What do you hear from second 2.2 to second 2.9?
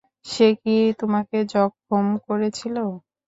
করেছিল?